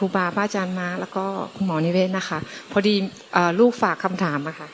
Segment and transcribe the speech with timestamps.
[0.00, 1.24] รูบาพระอาจารย์มา แล้วก็
[1.54, 2.38] คุณหมอนิเวศนะคะ
[2.70, 2.94] พอดี
[3.60, 4.68] ลูกฝากคำถามอะค่ะ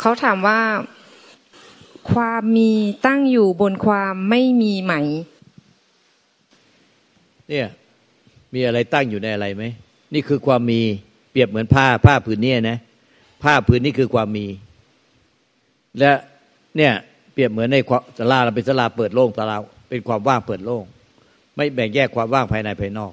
[0.00, 0.58] เขาถามว่า
[2.12, 2.72] ความมี
[3.06, 4.94] ตั้งอยู่บนความไม่มีไหม
[7.48, 7.68] เนี่ย
[8.54, 9.64] มีอะไรตั้งอยู่ในอะไรไหม
[10.14, 10.80] นี่คือความมี
[11.30, 12.78] เปรียบเหมือนผ้าผ้าผืนนี้นะ
[13.42, 14.46] ผ้าผืนนี้คือความมี
[15.98, 16.12] และ
[16.76, 16.92] เนี่ย
[17.32, 17.76] เปรียบเหมือนใน
[18.18, 19.56] สลาเราเป็นสลาเปิดโล่งสลา
[19.88, 20.84] เป็นความว่างเปิดโล่ง
[21.56, 23.12] ไม่แบ่งแยกความว่างภายในภายนอก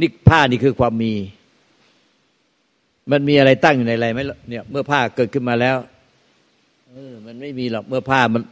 [0.00, 1.12] นี่ผ้านี่คือความมี
[3.10, 5.76] มันมีอะไรตั้งอยู่ในอะไรไหมเนี่ย เมื่อผ้าเกิดขึ้นมาแล้ว
[6.90, 8.42] เออมันไม่มีหรอกเมื่อผ้ามัน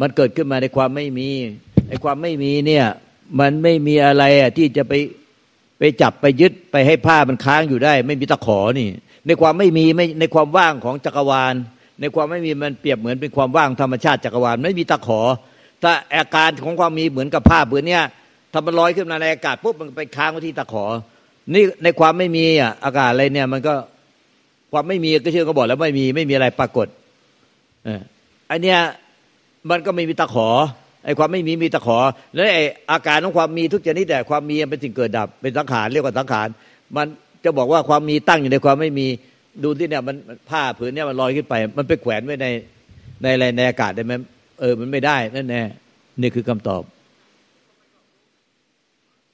[0.00, 1.28] มันเกิดขึ้นมาในความไม่มี
[1.88, 2.84] ในความไม่มีเนี่ย
[3.40, 4.92] มันไม่มีอะไรอะที่จะไป
[5.78, 8.88] ไปจับไปยึดไปให้ผ้ามันค้างอยู่ได้ ไม่มีตะขอนี่
[9.26, 11.54] ในความไม่มีไม่ในความว่างของจักรวาล
[12.00, 15.20] ในความไม่มีมันเปรียบเหมือนเป็นความว่างธรรมชาติจักรวาล ไม่มีตะขอ
[15.82, 18.04] ถ้าอาการของความมีเหมือนกับผ้าผืนเนี้ย
[18.52, 20.84] ถ้ามันลอยขึ้นมาในอากาศปุ๊บมันไปค้างไว้ที่ตะขอ
[21.54, 23.74] นี่ในความไม่มีอะอากาศอะไรเนี่ย มันก็
[24.72, 26.86] ความไม่มีก็เชื่อก็บอกแล้วไม่มีไม่มีอะไรปรากฏ
[27.86, 27.88] อ
[28.50, 28.78] อันเนี้ย
[29.70, 30.48] มันก็ไม่มีตะขอ
[31.04, 31.98] ไอ้ความไม่มีมีตะขอ
[32.34, 36.48] แล้วไอ้อาการของความมีทุกชนิดแต่ความมีเป็นสิ่งเกิดดับเป็นสังขารเรียกว่าสังขาร
[36.96, 37.06] มัน
[37.44, 39.06] จะบอกว่าความมีตั้งอยู่ในความไม่มี
[39.62, 40.16] ดูที่เนี่ยมัน
[40.50, 42.46] ผ้าผืนเนี่ยมันลอยขึ้นไป มันไปแขวนไว้ใน
[43.22, 44.12] ในอะไรในอากาศได้ไหม
[44.60, 45.62] เออมันไม่ได้นั่นแน่
[46.20, 46.82] นี่คือคำตอบ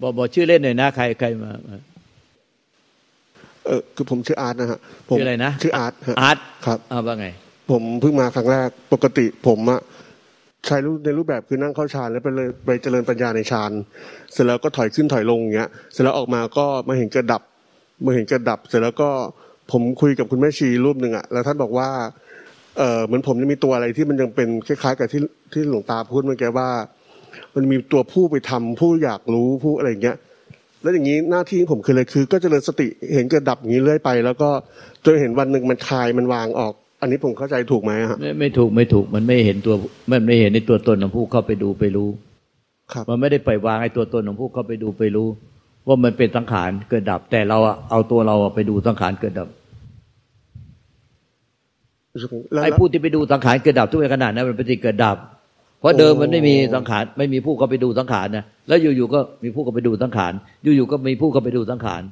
[0.05, 1.51] บอกบอกชื่อเล่นหน่อยนะใครใครมา
[3.67, 4.79] เออคือผมชื่ออาร์ตนะฮะ
[5.19, 7.27] ชื่ออะไรนะชื่ออาร์ตอาร์ตครับอ่าว่าไง
[7.71, 9.81] ผมเพิ่งมาครั้งแรกปกติผมอะ
[10.67, 13.71] ใช้รูปในรูปแบบคือนั่งเข้าฌานแล้วไปเลยไปเจริญปัญญาในฌาน
[14.33, 17.43] เสร็จแล้วก็ถอยขึ้นถอยลงอย่างเงี้ย เสร็จแล้วออกมาก็มาเห็นกระดับ
[18.05, 19.11] มาเห็นกระดับ เสร็จแล้วก็
[19.73, 21.89] ผมคุยกับคุณแม่ชีรูปหนึ่งอะแล้วท่านบอกว่า
[22.79, 25.21] เออเหมือนผมจะมีตัวอะไรที่มันยังเป็นคล้ายๆ กับที่
[25.53, 26.71] ที่หลวงตาพูดเมื่อกี้ว่า
[27.55, 30.17] มันมีตัวผู้ไปทำผู้อยากรู้ผู้อะไรอย่างเงี้ย
[30.83, 34.51] แล้วอย่างนี้หน้าที่ผมคืออะไรคือ ก็จเจริญสติเห็นเกิดดับอย่างนี้เรื่อยไป แล้วก็
[35.05, 39.75] จนเห็นวันหนึ่งมันคลายมันวางออก อันนี้ผมเข้าใจถูกไหมฮะไม่ไม่ถูกไม่ถูกมันไม่เห็นตัว
[40.13, 42.09] มันไม่เห็นในตัวตนของผู้เข้าไปดูไปรู้
[42.93, 45.29] ครับมันไม่ได้ปล่อยวางไอ้ตัวตนของผู้เข้าไปดูไปรู้
[45.87, 47.59] ว่ามันเป็นสังขารเกิดดับ แต่เรา
[47.91, 49.49] เอาตัวเราไปดูสังขารเกิดดับ
[52.65, 55.17] ไอ้ผู้ที่ไปดูสังขารเกิดดับทุกขณะนั้นมันเป็นสิ่งเกิดดับ
[55.85, 60.33] เพราะเดิมมันไม่มีสังขารไม่มีผู้เข้าไปดูสังขารนะแล้วอยู่ๆก็มีผู้เข้าไปดูสังขาร
[60.77, 62.03] อยู่ๆก็มีผู้เข้าไปดูสังขาร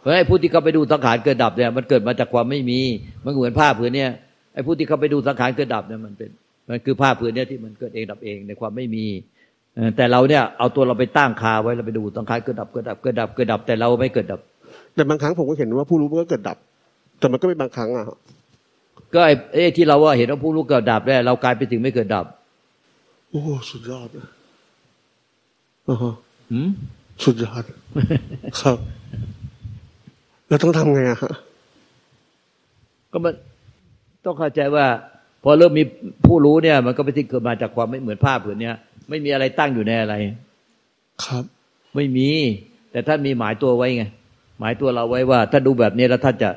[0.00, 2.80] เพราะไอ้ผู้ที่เข้าไปดูสังขารเกิดดับเนี่ยมันเกิดมาจากความไม่มี
[3.24, 4.10] มันเหมือนผ้าผืนเนี่ย
[4.54, 6.30] ไอ้ผู้ที่เข้าไปดูสังขารเกิดดับเนี่ยมันเป็น
[6.68, 9.06] มันคือผ้าผืนเนี่ยที่มันเกิดเองดับเองในความไม่มี
[9.96, 14.40] แต่เราเนี่ยเอาตัวเราไปตั้งคาไว้เราไปดูสังขารเกิดดับเกิดดับเกิดดับเกิดดับแต่เราไม่เกิดดับ
[14.94, 16.58] แต่บางครั้งผมก็เห็นว่าผู้รู้มันก็เกิดดับ
[17.18, 18.04] แต่มันก็ไม่บางครั้งอะ
[19.14, 19.20] ก็
[19.52, 22.26] ไอ้ที่เราว่าเห็นว่าผู้รู้เกิดดับได้เรากลายเป็นสิ่งไม่เกิดดับ
[23.32, 24.08] โอ้ สุดยอด
[25.88, 25.96] อ๋อ
[26.50, 26.68] หืม
[27.24, 27.64] สุดยอด
[28.60, 28.78] ครับ
[30.48, 31.32] แล้วต้องทำไงอะฮะ
[33.12, 33.34] ก็มัน
[34.24, 34.86] ต้องเข้าใจว่า
[35.42, 35.84] พอเริ่มมี
[36.26, 38.76] ผู้รู้เนี่ย มันก็เป็นสิ่งเกิดมาจากความไม่เหมือนภาพผืนเนี้ย
[39.08, 40.14] ไม่มีอะไรตั้งอยู่ในอะไร
[41.24, 41.44] ครับ
[41.94, 42.28] ไม่มี
[42.92, 44.04] แต่ท่านมีหมายตัวไว้ไง
[44.58, 46.50] หมายตัวเราไว้ว่า ถ้าดูแบบนี้แล้วท่านจะ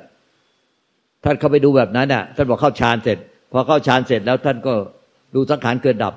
[1.24, 3.18] ท่านเข้าไปดูแบบนั้นอะ ท่านบอกเข้าฌานเสร็จ
[3.52, 4.74] พอเข้าฌานเสร็จแล้วท่านก็
[5.36, 6.14] ดูสังขารเกิดดับ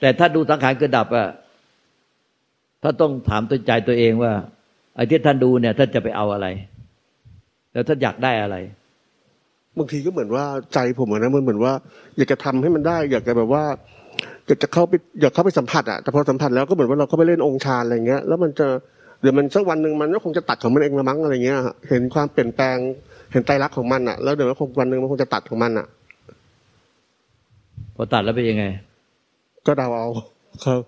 [0.00, 1.28] แต่ถ้าดูสังขารเกิดดับอะ
[2.82, 4.32] ถ้าต้องถามตัวใจตัวเองว่า
[4.96, 6.46] ไอ้ที่ท่านดูเนี่ยท่านจะไปเอาอะไร
[7.72, 8.56] แล้วท่านอยากได้อะไร
[9.78, 10.44] บางทีก็เหมือนว่า
[10.74, 11.72] ใจผมนะมันเหมือนว่า
[12.16, 13.64] อยากจะทำให้มันได้ อยากจะแบบว่า
[14.46, 18.66] อยากจะเข้าไปอยากเข้าไปสัมผัสอะแต่พอสัมผัสแล้วก็เหมือนว่าเราเข้าไปเล่นองค์ฌานอะไรเงี้ยแล้วมันจะ
[19.22, 22.76] เดี๋ยวมันสักวันหนึ่งมันก็คงจะตัดของมันเองละมั้งอะไรเงี้ยเห็นความเปลี่ยนแปลง
[23.32, 25.86] เห็นไตรลักษณ์ของมันอะแล้วเดี๋ยวคงวันหนึ่งมันคงจะตัดของมันอะ
[27.96, 28.64] พอตัดแล้วเป็นยังไง
[29.68, 30.06] ก็เดาเอา
[30.64, 30.80] ครับ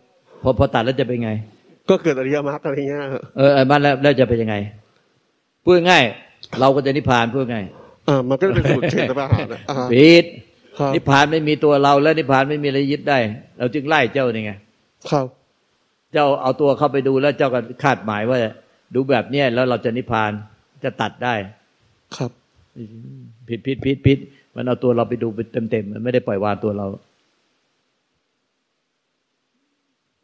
[0.42, 1.32] พอพอตัดแล้วจะเป็นไง
[1.88, 3.02] ก็เกิดอริยมรรคอะไรเงี้ย
[3.36, 4.54] เออมันแล้วแล้วจะเป็นยังไง
[5.64, 6.04] พูดง่าย
[6.60, 7.64] เราก็จะนิพพานพูดง่าย
[8.08, 9.46] อ่ามันก็เป็นสูตรเฉตประหาร
[9.94, 10.24] ผิด
[10.94, 13.18] นิพพานไม่มีตัวเราแล้วนิพพานไม่มีอะไรยึดได้
[13.58, 14.52] เราจึงไล่เจ้านี่ไง
[15.10, 15.26] ครับ
[16.12, 18.38] เจ้าเอาตัวเข้าไปดูแล้วเจ้าก็คาดหมายว่า
[18.94, 20.30] ดูแบบเนี้ยแล้วเราจะนิพพาน
[20.84, 21.34] จะตัดได้
[22.16, 22.30] ครับ
[23.48, 24.18] ผิดผิดผิดผิด
[24.54, 26.94] มันเอาตัวเราไปดูไปเต็มเต็มมันไม่ได้ปล่อยวางตัวเราเ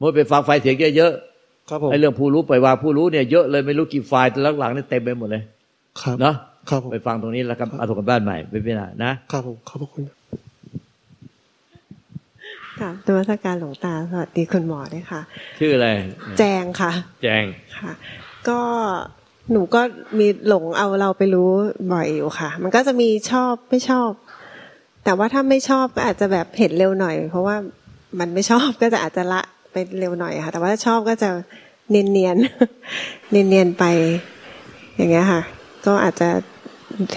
[0.00, 5.42] มื่อไปฟังไฟเสียงเยอะๆครับผมไอ้เรื่องผู้รู้ปล่อยวางผู้รู้เนี่ยเยอะเลยไม่รู้กี่ไฟล์แต่หลังๆนี่เต็มไปหมดเลย
[6.00, 6.34] ครับเนาะ
[6.68, 10.04] ครับไปฟังตรงนี้แล้วกันเอาถกกันบ้านใหม่ไปพิจารณานะครับผมขอบคุณ
[12.80, 15.20] ค่ะตัวสการหลวงตาสวัสดีคุณหมอด้วยค่ะ
[15.58, 15.88] ชื่ออะไร
[16.38, 17.44] แจงค่ะ แจง
[17.78, 17.92] ค่ะ
[18.48, 18.60] ก็
[19.52, 19.80] หนูก็
[20.18, 21.50] มีหลงเอาเราไปรู้
[21.92, 24.10] บ่อยอยู่ค่ะ มันก็จะมีชอบไม่ชอบ
[25.04, 27.56] แต่ว่าถ้าไม่ชอบก็อาจจะแบบเห็นเร็วหน่อย เพราะว่า
[28.18, 29.42] มันไม่ชอบก็จะอาจจะละ
[29.76, 31.28] ไปเร็วหน่อยค่ะ แต่ว่าถ้าชอบก็จะ
[31.90, 32.36] เนียนเนียน
[33.30, 33.84] เนียนเนียนไป
[34.96, 35.40] อย่างเงี้ยค่ะ
[35.86, 36.28] ก็อาจจะ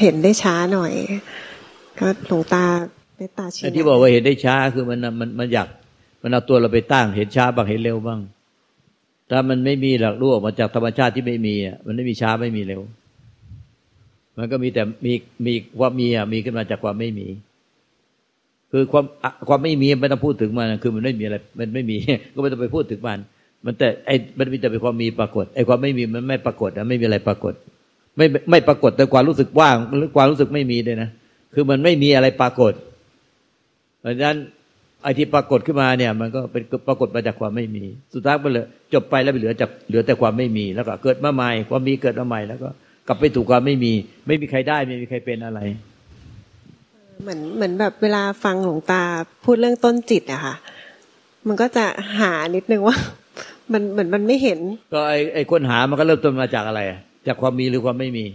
[0.02, 0.94] เห็นได้ช้าหน่อย
[2.00, 2.64] ก็หลวงตา
[3.16, 5.68] เมตตาชี้ไอ้ที่บอกว่าเห็นได้ช้าคือมันมันมันอยาก
[6.22, 8.20] มันเอาตัวเราไปตั้งเห็นช้าบ้างเห็นเร็วบ้าง
[9.30, 12.82] ถ้ามันไม่มีหลักรู้ออกมาจากธรรมชาติที่ไม่มีอะมันไม่มีช้าไม่มีเร็ว
[14.38, 15.14] มันก็มีแต่มี
[15.46, 17.28] มีความมีอะมีขึ้นมาจากความไม่มี
[18.72, 19.06] คือความ
[19.48, 21.98] ความไม่มีไม่ต้องพูดถึงมันคือมันไม่มีอะไร มันไม่มี
[22.34, 23.20] ก็ไม่ต้องไปพูดถึงมัน
[23.66, 27.54] มันแต่ไอ้มันมีแต่เป็นความมีปรากฏไอ้ความไม่มีมันไม่ปรากฏนะไม่มีอะไรปรากฏ
[28.18, 31.10] ไม่ไม่ปรากฏแต่ความรู้สึกว่างหรือความรู้สึกไม่มีเลยนะ
[31.54, 32.74] คือมันไม่มีอะไรปรากฏ
[34.02, 34.38] เพราะฉะนั้น
[35.04, 37.84] ไอ้ที่ปรากฏขึ้นมาเนี่ย มันก็เป็นปรากฏมาจากความไม่มี
[38.14, 42.70] สุดท้ายไปเลยจบไปแล้วไปเหลือจากเหลือแต่ความไม่มีแล้วก็เกิดมาใหม่ความมีเกิดมาใหม่แล้วก็
[43.08, 43.94] กลับไปถูกความไม่มี
[44.28, 45.60] ไม่มีใครได้ไม่มีใครเป็นอะไร
[47.24, 49.04] เหมือนเหมือนแบบเวลาฟังหลวงตา
[49.44, 50.56] พูดเรื่องต้นจิตอะค่ะ
[51.48, 51.86] มันก็จะ
[52.20, 52.98] หานิดนึงว่า
[53.74, 54.60] มันเหมือนมันไม่เห็น
[54.94, 56.82] ก็ไอ้ไอ้ค้นหามันก็เริ่มต้นมาจากอะไร
[57.28, 58.26] จากความมีหรือความไม่มี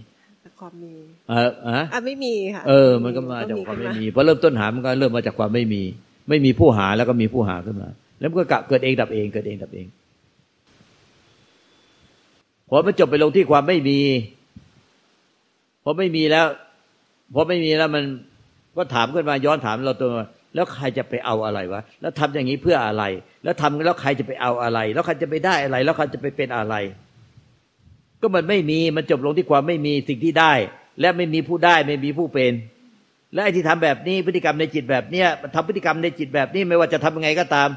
[0.61, 0.95] ความมี
[1.31, 5.83] เอออะอะไม่มีค่ะเออ มันก็มาจากความไม่มีพอเริ่มต้นหามันก็เริ่มมาจากความไม่มี
[6.29, 7.89] ไม่มีผู้หาแล้วก็มีผู้หาขึ้นมา
[8.19, 9.87] แล้วมันก็เกิดเองดับเองเกิดเองดับเอง
[12.69, 13.99] พอมันจบไปลงที่ความไม่มี
[15.85, 16.47] พอไม่มีแล้ว
[17.35, 18.05] พอไม่มีแล้วมัน
[18.77, 20.11] ก็ถามขึ้นมาย้อนถามเราตัว
[20.55, 23.05] แล้วใครจะไปเอาอะไรวะ แล้วทำอย่างนี้เพื่ออะไร
[23.45, 26.75] แล้วทำแล้วใครจะไปเอาอะไร แล้วใครจะไปได้อะไร แล้วใครจะไปเป็นอะไร
[28.21, 30.53] ก็มันไม่มีมันจบลงที่ความไม่มีสิ่งที่ได้
[31.01, 32.53] และไม่มีผู้ได้ไม่มีผู้เป็น
[33.35, 37.69] และไอ้ที่ทำแบบนี้พฤติกรรมในจิตแบบเนี้ยมันทำพฤติกรรมในจิตแบบนี้ไม่ว่าจะทำยังไงก็ตาม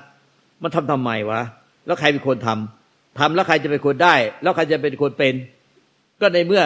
[0.64, 1.42] มันทำทำไมวะ
[1.86, 5.34] แล้วใครเป็นคนทำทำแล้วใครจะเป็นคนได้ แล้วใครจะเป็นคนเป็น
[6.22, 6.64] ก็ในเมื่อ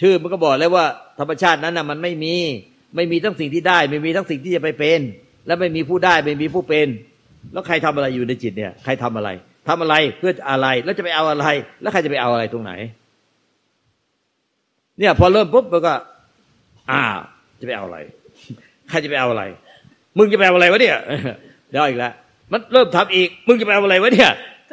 [0.00, 0.86] ชื่อมันก็บอกแล้วว่า
[1.18, 2.34] ธรรมชาตินั้นน่ะมันไม่มี
[2.96, 5.00] ไม่มีทั้งสิ่งที่ได้ ไม่มีทั้งสิ่งที่จะไปเป็น
[5.46, 6.88] และไม่มีผู้ได้ไม่มีผู้เป็น
[7.52, 9.28] แล้วใครทำอะไรอยู่ในจิตเนี่ยใครทำอะไร
[9.68, 11.46] ทำอะไรเพื่ออะไรแล้วจะไปเอาอะไร
[11.82, 12.72] แล้วใครจะไปเอาอะไรตรงไหน
[14.98, 15.94] เนี่ยพอเริ่มปุ๊บมันก็
[16.90, 17.18] อ้าว
[17.60, 17.98] จะไปเอาอะไร
[18.88, 19.44] ใครจะไปเอาอะไร
[20.18, 20.98] มึงจะไปเอาอะไรวะเนี่ย
[21.70, 22.12] เดี๋ยวอีกแล้ว
[22.52, 24.30] มันเริ่มทำอีก มึงจะไปเอาอะไรวะเนี่ย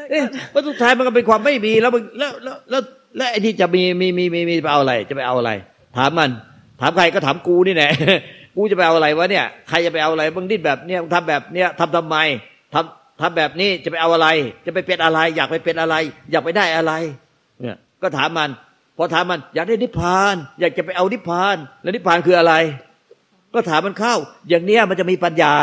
[0.09, 0.23] เอ๊ะ
[0.53, 2.81] ว่าสุดท้ายมันก็เป็นความไม่มีแล้วมึงแล้วแล้วแล้ว
[3.17, 5.51] แล้วไอ้ที่จะมีมีมีมีมีไปเอาอะไร จะไปเอาอะไร
[5.97, 6.29] ถามมัน
[6.81, 7.91] ถามใครก็ถามกูนี่แหละ
[8.55, 12.17] กูจะไปเอาอะไรวะเนี่ย ใครจะไปเอาอะไรมึงดิ้นแบบเนี้ยทำแบบเนี้ยทำทำไม
[12.73, 14.27] ทำทำแบบนี้จะไปเอาอะไร
[14.65, 15.95] จะไปเป็นอะไร อยากไปเป็นอะไร
[16.31, 16.93] อยากไปได้อะไร
[17.61, 18.49] เนี่ย ก็ถามมัน
[18.97, 22.53] พอถามมันอยากได้นิพพาน อยากจะไปเอานิพพาน แล้วนิพพานคืออะไร
[23.53, 24.15] ก็ถามมันเข้า
[24.49, 25.53] อย่างเนี้ยมันจะมีปัญญา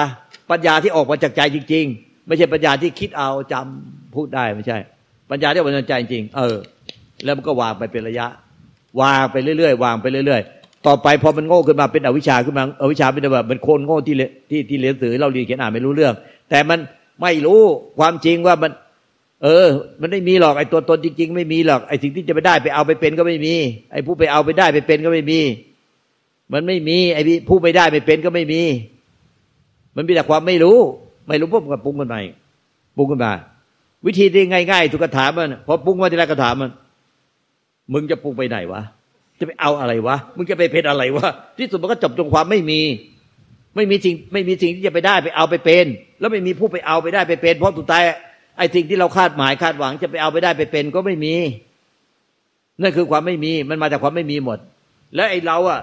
[0.50, 4.78] ปัญญาที่ออกมาจากใจจริง ๆ ไม่ใช่ปัญญาที่คิดเอาจำพูดได้ไม่ใช่
[5.30, 6.56] ปัญญาที่ออกมาจากใจจริง เออ
[7.24, 8.26] แล้วมันก็วางไปเป็นระยะ
[9.00, 10.55] วางไปเรื่อยๆวางไปเรื่อย ๆ
[10.86, 14.14] ต่อไปพอมันโง่ขึ้นมาเป็นอวิชชาขึ้นมาอวิชชาเป็นแบบเป็นคนโง่ที่
[14.50, 16.14] ที่ที่เรียนหนังสือเราเรียนเขียนอ่านไม่รู้เรื่อง
[16.50, 16.78] แต่มัน
[17.22, 17.60] ไม่รู้
[17.98, 18.70] ความจริงว่ามัน
[19.42, 19.66] เออ
[20.00, 23.54] มันไม่มีหรอกไอ้ตัวตนจริง ๆ ไม่มีหรอกไอ้สิ่งที่จะไปได้ไปเอาไปเป็นก็ไม่มี
[23.92, 25.40] ไอ้ผู้ไปเอาไปได้ไปเป็นก็ไม่มี
[26.52, 28.62] มันไม่มี ไอ้ผู้ไปได้ไปเป็นก็ไม่มี
[29.96, 30.78] มันมีแต่ความไม่รู้
[31.28, 32.20] ไม่รู้ปุ๊บก็ปรุงกันใหม่
[32.96, 33.32] ปรุงกันมา
[34.06, 36.70] วิธีที่ง่ายๆทุกกระถามมันพอปรุงมาทีไรกระถามมัน
[37.92, 38.82] มึงจะปรุงไปไหนวะ
[39.38, 41.28] จะไปเอาอะไรวะมึงจะไปเป็นอะไรวะ
[41.58, 42.80] ที่สุดมันก็จบตรงความไม่มี
[43.76, 45.86] ไม่มีสิ่งไม่มีสิ่งที่จะไปได้ไปเอาไปเป็น
[46.20, 48.02] แล้วไม่มีผู้ไปเอาไปได้ไปเป็น เพราะสุดท้าย
[48.58, 51.34] ไอ้สิ่งที่เราคาดหมายคาดหวังจะไปเอาไปได้ไปเป็นก็ไม่มี
[52.82, 54.58] นั่นคือความไม่มีมันมาจากความไม่มีหมด
[55.14, 55.80] และไอ้เราอะ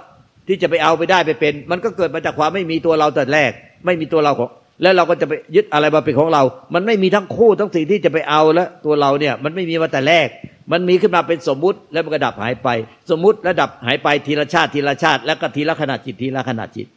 [0.47, 3.51] ที่จะไปเอาไปได้ไปเป็น มันก็เกิดมาจากความไม่มีตัวเราแต่แรก
[3.85, 4.49] ไม่มีตัวเราของ
[4.81, 6.43] แล้วเราก็จะไปยึดอะไรมาเป็นของเรา
[6.73, 10.27] มันไม่มีทั้งคู่ทั้งสิ่งที่จะไปเอาและตัวเราเนี่ย มันไม่มีมาแต่แรก
[10.71, 12.69] มันมีขึ้นมาเป็นสมมุติแล้วมันก็ดับหายไป
[13.11, 16.87] สมมุติแล้วดับหายไปทีละชาติทีละชาติ แล้วก็ทีละขนาดจิตทีละขนาดจิต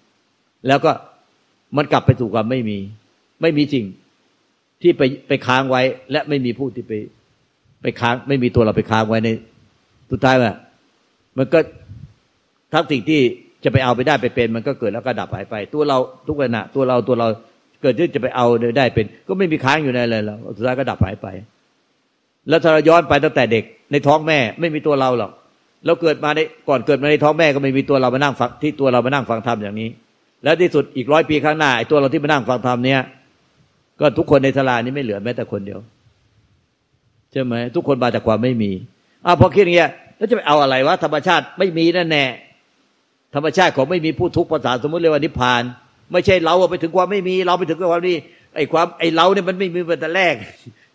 [0.68, 0.92] แล้วก็
[1.76, 2.78] มันกลับไปสู่ความไม่มี
[3.42, 3.84] ไม่มีจริง
[4.82, 5.82] ที่ไปไปค้างไว้
[6.12, 6.92] และไม่มีผู้ที่ไป
[7.82, 9.28] ไปค้าง ไม่มีตัวเราไปค้างไว้ใน
[10.10, 10.52] สุดท้ายว่า
[11.38, 11.58] มันก็
[12.72, 13.20] ทั้งสิ่งที่
[13.64, 17.28] จะไปเอาไปได้ไปเป็น มันก็เกิดแล้วก็ดับหายไป ตัวเราทุกขณะตัวเราตัวเรา
[17.82, 18.46] เกิดที่จะไปเอา
[18.78, 21.28] ได้เป็น ก็ไม่มีค้างอยู่ในอะไรแล้วสุดท้ายก็ดับหายไป
[22.48, 25.32] แล้วถ้าเราย้อนไปตั้งแต่เด็กในท้องแม่ไม่มีตัวเราหรอก
[25.86, 29.88] เราเกิดมาในก่อนเกิดมาในท้องแม่ก็ไม่มีตัวเรามานั่งฟังที่ตัวเรามานั่งฟังธรรมอย่างนี้
[30.44, 33.00] แล้วที่สุดอีกร้อยปีข้างหน้าไอ้ตัวเราที่มานั่งฟังธรรมเนี้ย
[34.00, 35.80] ก็ทุกคนในทลานี้ไม่เหลือแม้แต่คนเดียว
[37.32, 38.70] ใช่ไหมทุกคนมาจากความไม่มี
[39.26, 42.24] อ้าวพอคิดอย่างเงี้ยแล้วจะไปเอาอะไรวะธรรมชาติไม่มีนั่นแน่
[43.34, 45.62] ธรรมชาติของไม่มีผู้ทุกข์ภาษาสมมติเรียกว่านิพพาน
[46.12, 48.16] ไม่ใช่เราไปถึงความไม่มี เราไปถึงความนี้
[48.54, 50.34] ไอ้ความไอ้เราเนี่ยมันไม่มีแต่แรก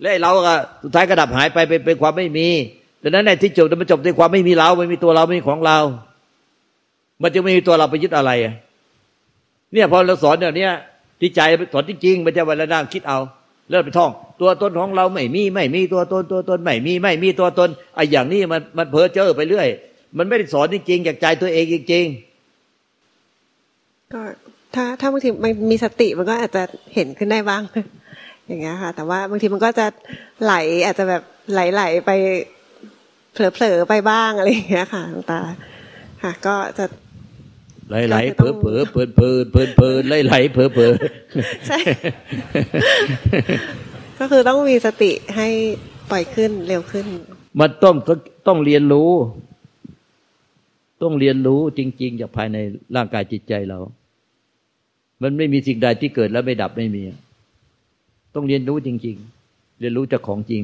[0.01, 2.47] และเราก็สุดท้ายก็ดับหายไปเป็นเป็นความไม่มี
[3.03, 5.77] ดังนั้นในที่จบมันจบด้วยความไม่มีเราไม่มีตัวเราไม่มีของเรา
[7.21, 8.31] มันจะไม่มีตัวเราไปยึดอะไร
[9.73, 10.73] เนี่ยพอเราสอนเนี่ย
[11.19, 11.41] ที่ใจ
[11.73, 13.19] สอนจริงๆไม่ใช่วันละนั่งคิดเอา
[13.69, 19.67] เลิกไปท่อง ตัวตนของเราไม่มีไม่มีตัวตนตัวตนไม่มีไม่มีตัวตนไอ้อย่างนี้มันมันเพ้อเจ้อไปเรื่อย
[20.17, 22.05] มันไม่ได้สอนจริงๆจากใจตัวเองจริง
[24.13, 24.21] ก็
[24.75, 26.63] ถ้าถ้าบางทีมันมีสติมันก็อาจจะ
[26.95, 27.61] เห็นขึ้นได้บ้าง
[28.51, 29.85] อย่างเงี้ยค่ะ แต่ว่าบางทีมันก็จะ
[30.43, 30.53] ไหล
[30.85, 31.21] อาจจะแบบ
[31.53, 32.11] ไหลๆไป
[33.33, 35.41] เผลอๆไปบ้างอะไรอย่างเงี้ยค่ะหลวงตา
[36.21, 40.93] ค่ะ ก็จะๆไหลๆเผลอเผลอเพลินเพลินเพลินเพลินไหลๆเผลอเผลอ
[41.67, 41.79] ใช่
[44.19, 45.47] ก็คือต้องมีสติให้
[46.11, 47.05] ปล่อยขึ้นเร็วขึ้น
[47.59, 47.95] มันต้อง
[48.47, 49.11] ต้องเรียนรู้
[51.01, 52.57] ต้องเรียนรู้จริง ๆ จากภายใน
[52.95, 53.79] ร่างกายจิตใจเรา
[55.21, 57.03] มันไม่มีสิ่งใดที่เกิดแล้วไม่ดับไม่มี
[58.35, 60.63] ต้องเรียนรู้จริง ๆ เรียนรู้จากของจริง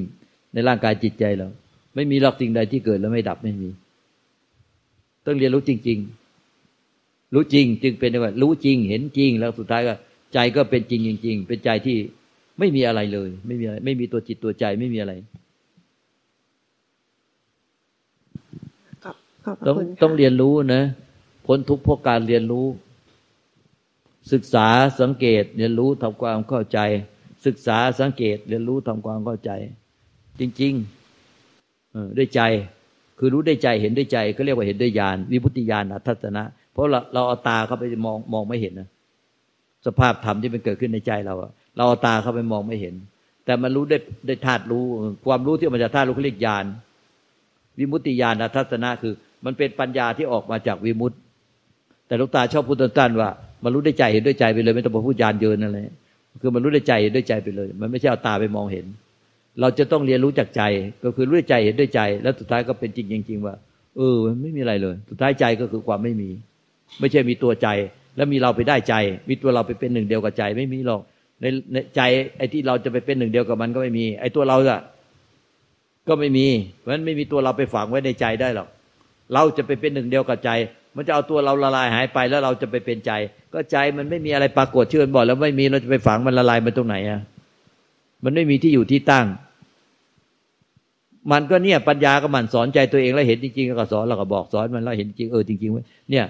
[0.53, 1.47] ในร่างกายจิตใจเรา
[1.95, 3.69] ไม่มีหลักสิ่งใดที่เกิดแล้วไม่ดับไม่มี
[5.25, 5.99] ต้องเรียนรู้จริง
[6.65, 9.93] ๆ รู้จริงจึงเป็นว่า รู้จริงเห็นจริง แล้วสุดท้ายก็
[10.33, 11.97] ใจก็เป็นจริงจริง ๆ เป็นใจที่
[12.59, 15.13] ไม่มีอะไรเลย ไม่มีอะไรไม่มีตัวจิตตัวใจไม่มีอะไร
[19.03, 20.83] ขอบขอบพระต้องคุณค่ะต้องเรียนรู้นะ
[21.45, 22.65] พ้นทุกข์เพราะการเรียนรู้
[24.31, 24.67] ศึกษา
[24.99, 26.79] สังเกตเรียนรู้ทำความเข้าใจ
[27.45, 29.51] ศึกษาสังเกตเรียนรู้ทำความเข้าใจ
[30.39, 32.41] จริงๆเออด้วยใจ
[33.19, 38.87] คือรู้ด้วยใจเห็นด้วยใจก็เรียกว่าเห็นด้วยญาณวิพุตติญาณทัศนะ เพราะเราเราเอาตาเข้าไปมองมองไม่เห็นนะ
[39.85, 41.33] สภาพธรรมที่มันเกิดขึ้นในใจเรา
[41.75, 42.95] เราเอาตาเข้าไปมองไม่เห็น
[43.45, 44.83] แต่มันรู้ได้ได้ธาตุรู้
[45.25, 46.65] ความรู้ที่มันจะธาตุรู้เขาเรียกญาณ
[47.79, 49.13] วิมุตติญาณทัศนะคือ
[49.45, 51.17] มันเป็นปัญญาที่ออกมาจากวิมุตติ
[52.07, 53.29] แต่ลูกตาชอบพูดต้นๆว่า
[53.63, 55.77] มันรู้ได้ใจเห็นด้วยใจไปเลย ไม่ต้องมาพูดญาณเยินอะไร
[56.41, 58.85] คือมันรู้ด้วยใจเห็นด้วยใจไปเลย มันไม่ใช่เอาตาไปมองเห็น
[59.61, 60.63] เราจะต้องเรียนรู้จากใจ
[61.03, 63.55] ก็คือรู้ด้วยใจเห็นด้วยใจ แล้วสุดท้ายก็เป็นจริงจริงว่า
[63.97, 66.29] เออมันไม่มีอะไรเลย สุดท้ายใจก็คือความไม่มี
[66.99, 67.67] ไม่ใช่มีตัวใจ
[68.15, 68.95] แล้วมีเราไปได้ใจ
[69.29, 71.01] มีตัวเราไปเป็นหนึ่งเดียวกับใจไม่มีหรอก
[71.41, 72.01] ในในใจ
[72.37, 74.81] ไอ้ที่เราจะไปเป็นหนึ่งเดียวกับมันก็ไม่มี ไอ้ตัวเราอะ
[76.07, 76.47] ก็ไม่มี
[76.79, 78.67] เพราะฉะนั้นไม่มีตัวเราไปฝังไว้ในใจได้หรอก
[79.33, 80.49] เราจะไปเป็นหนึ่งเดียวกับใจ
[80.97, 83.11] มันจะเอาตัวเราละลายหายไปแล้วเราจะไปเป็นใจ
[83.53, 87.19] ก็ใจมันไม่มีอะไรปรากฏเชื่อบอกแล้วไม่มีเราจะไปฝังมันละลายมันตรงไหนอะ
[88.23, 89.25] มันไม่มีที่อยู่ที่ตั้ง
[91.31, 96.25] มันก็เนี่ยปัญญาก็มันสอนใจตัวเองแล้วเห็นจริงๆก็สอนเราก็บอกสอนมันแล้วเห็นจริงเออจริงๆเว้ยเนี่ย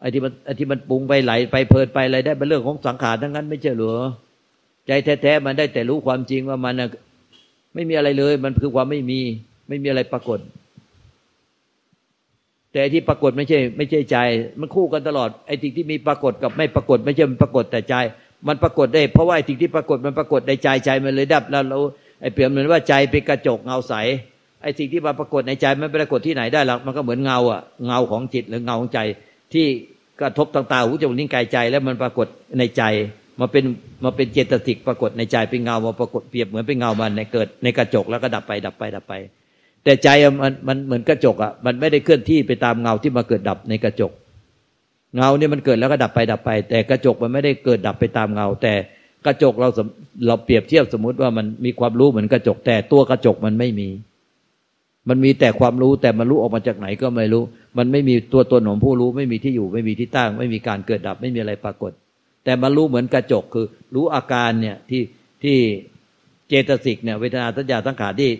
[0.00, 3.94] ไอ้ที่มันไอ้ที่มันปรุงไปไหลไปเพลินไปอะไรได้เป็นเรื่องของสังขารทั้งนั้น ไม่ใช่หรอ
[4.86, 6.74] ใจแท้ๆมันได้แต่รู้ความจริงว่ามัน
[7.74, 9.20] ไม่มีอะไรเลย มันคือความไม่มี
[9.68, 10.38] ไม่มีอะไรปรากฏ
[12.72, 14.16] แต่ที่ปรากฏไม่ใช่ ไม่ใช่ใจ
[14.60, 17.94] มันคู่กันตลอดไอ้สิ่งที่มีปรากฏกับไม่ปรากฏไม่ใช่มันปรากฏแต่ใจ
[18.48, 21.78] มันปรากฏได้เพราะว่าไอ้สิ่งที่ปรากฏมันปรากฏในใจใจมันเลยดับแล้วเรา
[22.20, 23.94] ไอ้เปรียบเหมือนว่าใจเป็นกระจกเงาใส
[24.62, 29.00] ไอ้สิ่งที่มาปรากฏในใจมันปรากฏที่ไหนได้หรอกมันก็เหมือนเงาอะเงาของจิตหรือเงาของใจ
[29.52, 29.66] ที่
[30.20, 32.26] กระทบต่างตาหูจมูกลิ้นกายใจ แล้วมันปรากฏ
[32.58, 32.82] ในใจ
[33.40, 33.64] มาเป็น
[34.04, 39.14] มาเป็นเจตสิกปรากฏในใจเป็นเงามาปรากฏเปรียบเหมือนเป็นเงามันในเกิดในกระจกแล้วก็ดับไปดับไปดับไป
[39.84, 40.08] แต่ใจ
[40.42, 44.12] มันมันเหมือนกระจกอะมันไม่ได้เคลื่อนที่ไปตามเงาที่มาเกิดดับในกระจก
[45.16, 48.74] เงาเนี่ยมันเกิดแล้วก็ดับไปดับไป แต่กระจกมันไม่ได้เกิดดับไปตามเงา แต่
[49.26, 49.68] กระจกเรา
[50.26, 53.88] เราเปรียบเทียบสมมุติว่ามันมีความรู้เหมือนกระจก แต่ตัวกระจกมันไม่มี
[55.08, 57.42] มันมีแต่ความรู้แต่มันรู้ออกมาจากไหนก็ไม่รู้
[57.78, 61.92] มันไม่มีตัวตนของผู้รู้ ไม่มีที่อยู่ ไม่มีที่ตั้ง ไม่มีการเกิดดับไม่มีอะไรปรากฏ
[62.44, 65.02] แต่มันรู้เหมือนกระจกคือ รู้อาการเนี่ยที่
[65.44, 65.58] ที่
[66.48, 68.30] เจตสิกเนี่ยเวทนาสัญญาสังขารที่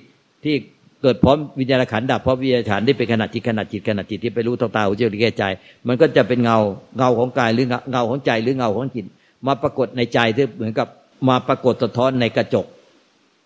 [0.44, 0.56] ที่
[1.02, 5.44] เกิดพร้อมวิญญาณขันดับเพราะวิญญาณขันที่เป็นขนาดจิตขนาดจิตขนาดจิตที่ไปรู้ตาตาหูจมูกลิ้นกายใจ
[5.88, 6.58] มันก็จะเป็นเงา
[6.98, 9.04] เงาของกายหรือเงาของใจหรือเงาของจิต
[9.46, 10.88] มาปรากฏในใจที่เหมือนกับ
[11.28, 12.66] มาปรากฏสะท้อนในกระจก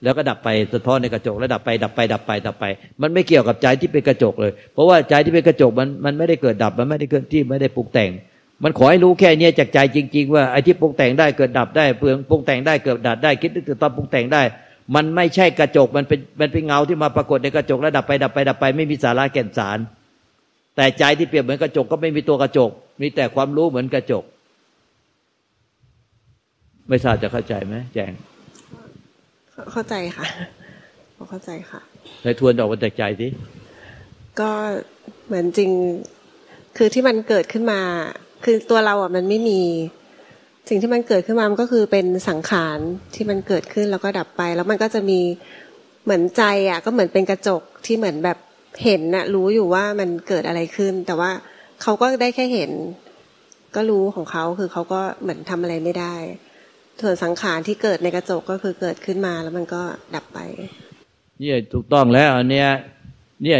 [0.03, 2.65] แล้วก็ดับไปสะท้อนในกระจก แล้วดับไปดับไปดับไปดับไป
[3.03, 8.11] มันไม่เกี่ยวกับใจที่เป็นกระจกเลย เพราะว่าใจที่เป็นกระจกมันมันไม่ได้เกิดดับมันไม่ได้เกิดที่ไม่ได้ปรุงแต่ง
[8.65, 14.43] มันขอให้รู้แค่เนี้ยจากใจจริง ๆ ว่าไอ้ที่ปรุงแต่งได้เกิดดับได้เปลืองปรุงแต่งได้เกิดดับได้คิดนึกถึงตอนปรุงแต่งได้
[14.95, 19.79] มันไม่ใช่กระจกมันเป็นมันเป็นเงาที่มาปรากฏในกระจกแล้วดับไปดับไปดับไป ไม่มีสาระแก่นสาร
[20.77, 24.25] แต่ใจที่เปรียบเหมือนกระจกก็ไม่มีตัวกระจก มีแต่ความรู้เหมือนกระจก
[26.89, 28.13] ไม่ทราบจะเข้าใจไหมแจง
[29.73, 30.27] เข้าใจค่ะ
[31.31, 31.81] เข้าใจค่ะ
[32.23, 33.29] ในทวนออกมาจากใจสิ
[34.41, 34.51] ก็
[35.27, 35.71] เหมือนจริง
[36.77, 37.81] คือที่มันเกิดขึ้นมา
[38.45, 39.61] คือตัวเราอะมันไม่มี
[40.69, 42.79] สิ่งที่มันเกิดขึ้นมามันก็คือเป็นสังขาร
[43.15, 45.21] ที่มันเกิดขึ้นแล้วก็ดับไป แล้วมันก็จะมี
[46.05, 48.39] เหมือนใจอะ ก็เหมือนเป็นกระจกที่เหมือนแบบ
[48.85, 51.31] เห็นน่ะ รู้อยู่ว่ามันเกิดอะไรขึ้น แต่ว่า
[51.83, 52.71] เขาก็ได้แค่เห็น
[53.75, 56.15] ก็รู้ของเขาคือเขาก็เหมือนทำอะไรไม่ได้
[57.03, 59.83] ส่วนสังขารที่เกิดในกระจกก็คือเกิดขึ้นมาแล้วมันก็
[60.15, 60.39] ดับไป
[61.41, 62.69] เนี่ยถูกต้องแล้วเนี้ย
[63.45, 63.59] เนี่ย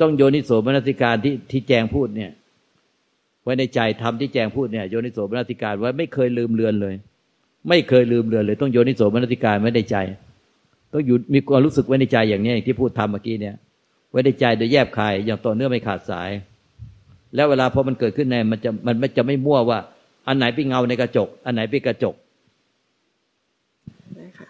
[0.00, 2.30] ต้องโยนิโสมนสิการที่ที่แจงพูดเนี่ย
[3.44, 6.94] ไว้ในใจทำที่แจงพูดเนี่ยโยนิโสมนสิการไว้ไม่เคยลืมเลือนเลย
[7.68, 9.96] ไม่เคยลืมเลือนเลย ต้องโยนิโสมนสิการไว้ในใจ
[10.92, 13.54] ต้องอยู่มีความรู้สึกไว้ในใจอย่างนี้อย่างที่พูดทำเมื่อกี้เนี่ย
[14.10, 16.30] ไว้ในใจโดยแยบคายอย่างต่อเนื่องไม่ขาดสาย
[17.34, 18.70] แล้วเวลาพอมันเกิดขึ้นในมันจะ
[19.02, 19.78] มันจะไม่มั่วว่า
[20.28, 22.14] อันไหนเป็นเงาในกระจก อันไหนเป็นกระจก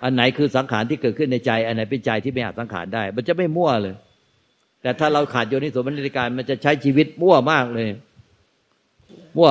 [0.03, 3.95] อันไหนคือสังขารที่เกิดขึ้นในใจ อันไหนเป็นใจที่ไม่อาจสังขารได้ มันจะไม่มั่วเลย
[4.83, 7.89] แต่ถ้าเราขาดโยนิโสมนสิการ มันจะใช้ชีวิตมั่วมากเลย
[9.37, 9.51] มั่ว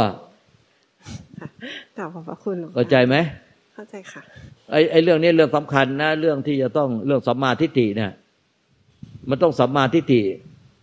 [1.98, 3.15] กล่าวขอบพระคุณหลวงตเข้าใจไหม
[3.75, 4.22] เข้าใจค่ะ
[4.72, 8.12] ไอ้ไอ้เรื่องนี้เรื่องสำคัญนะ เรื่องที่จะต้องเรื่องสัมมาทิฏฐิเนี่ย
[9.29, 10.22] มันต้องสัมมาทิฏฐิ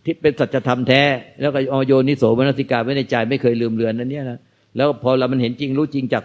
[0.05, 1.03] ที่เป็นสัจธรรมแท้
[1.41, 4.39] แล้วก็อโยนิโสมนสิการไว้ในใจไม่เคยลืมเลือนนั่นเนี่ยนะ
[4.77, 6.23] แล้วพอเรามันเห็นจริงรู้จริงจาก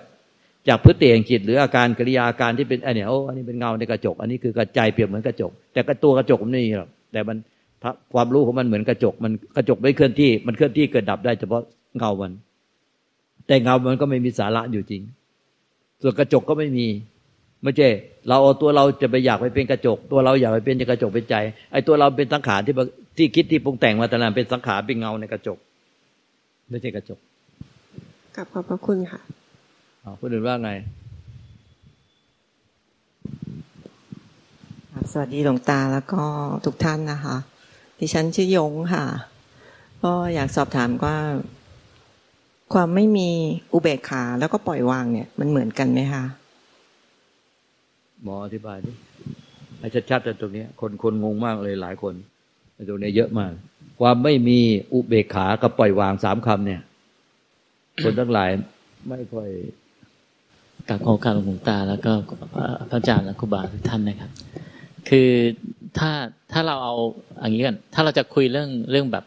[0.68, 7.36] จากพฤติแห่งจิต หรืออาการกิริยาอาการที่เป็นอันเนี้ยโอ้อันนี้เป็นเงาในกระจก อันนี้คือกระจายเปรียบเหมือนกระจก แต่กระตัวกระจกมันไม่มีหรอกแต่มัน
[8.14, 11.62] ความรู้ของมันเหมือนกระจก มันกระจกไม่เคลื่อนที่ มันเคลื่อนที่เกิดดับได้เฉพาะ
[11.98, 12.32] เงามัน
[13.46, 15.02] แต่เงามันก็ไม่มีสาระอยู่จริง
[16.02, 16.86] ส่วนกระจกก็ไม่มี
[17.62, 17.88] ไม่ใช่
[18.28, 21.34] เราเอาตัวเราจะไปอยากไปเป็นกระจก ตัวเราอยากไปเป็นกระจกเป็นใจ
[21.72, 22.74] ไอ้ตัวเราเป็นสังขารที่
[23.16, 25.58] ที่คิดที่ปรุงแต่งมาแต่ละเป็นสังขารเป็นเงาในกระจก
[26.70, 27.18] ไม่ใช่กระจก
[28.34, 29.20] กลับขอบพระคุณค่ะ
[30.04, 30.70] อ๋อคนอื่นว่าไง
[35.12, 36.22] สวัสดีหลวงตาแล้วก็
[36.64, 37.36] ทุกท่านนะคะ
[37.98, 39.04] ดิฉันชื่อยงค่ะ
[40.02, 41.16] ก็อยากสอบถามว่า
[42.72, 43.28] ความไม่มี
[43.72, 46.24] อุเบกขาแล้วก็ปล่อยวางเนี่ย มันเหมือนกันไหมคะ
[48.22, 48.92] หมออธิบายดิ
[49.78, 52.14] ให้ชัดๆแต่ตรงนี้คนคนงงมากเลยหลายคน
[52.74, 53.52] ในตรงนี้เยอะมาก
[54.00, 54.58] ความไม่มี
[54.92, 56.80] อุเบกขากับปล่อยวางสามคำเนี่ย
[58.04, 58.50] คนทั้งหลาย
[59.08, 59.48] ไม่ค่อย
[60.88, 62.12] กับโอกาสหลวงตา แล้วก็
[62.90, 64.30] พระอาจารย์และครูบาทุกท่านนะครับ
[65.08, 65.30] คือ
[65.98, 66.10] ถ้า
[66.52, 66.94] ถ้าเราเอา
[67.40, 69.24] อย่างนี้กัน ถ้าเราจะคุยเรื่องเรื่องแบบ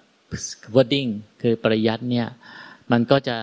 [0.76, 1.10] wording
[1.42, 2.28] คือปริยัติเนี่ย
[2.92, 3.38] มันก็จะ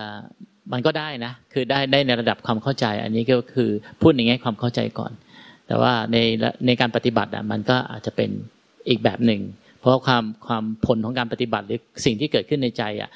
[0.73, 3.69] มันก็ได้นะ คือได้ได้ในระดับความเข้าใจ อันนี้ก็คือ
[4.01, 5.11] พูดในแง่ความเข้าใจก่อน
[5.67, 6.17] แต่ว่าใน
[6.65, 8.29] ในการปฏิบัติอะมันก็อาจจะเป็น
[8.89, 9.41] อีกแบบหนึ่ง
[9.79, 13.09] เพราะความความผลของการปฏิบัติหรือสิ่งที่เกิดขึ้นในใจอะ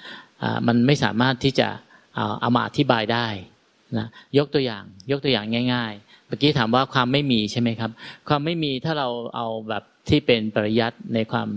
[0.68, 1.68] มันไม่สามารถที่จะ
[2.16, 3.28] เอาเอามาอธิบายได้
[3.98, 7.92] นะยกตัวอย่างยกตัวอย่างง่าย ๆ เมื่อกี้ถามว่าความไม่มีใช่ไหมครับ
[8.30, 11.50] ความไม่มีถ้าเราเอาแบบที่เป็นปริยัติในความ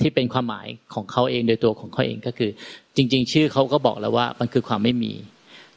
[0.00, 2.50] ที่เป็นความหมายของเขาเองโดยตัวของเขาเองก็คือ
[2.96, 5.12] จริง ๆ ชื่อเขาก็บอกแล้วว่ามันคือความไม่มี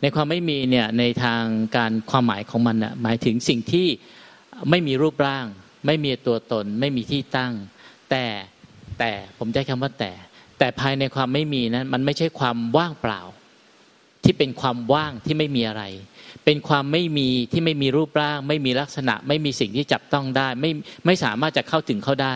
[0.01, 1.43] ในความไม่มีเนี่ยในทาง
[1.77, 3.87] การความหมายของมันน่ะหมายถึงสิ่งที่
[4.69, 5.45] ไม่มีรูปร่าง
[5.85, 7.53] ไม่มีตัวตน ไม่มีที่ตั้ง
[8.09, 8.25] แต่
[8.99, 10.11] แต่ผมใช้คำว่าแต่
[10.59, 13.21] แต่ภายในความไม่มีนั้นมันไม่ใช่ความว่างเปล่า
[14.23, 15.83] ที่เป็นความว่างที่ไม่มีอะไร
[16.45, 20.71] เป็นความไม่มีที่ไม่มีรูปร่าง ไม่มีลักษณะ ไม่มีสิ่งที่จับต้องได้ ไม่
[21.05, 22.35] ไม่สามารถจะเข้าถึงเขาได้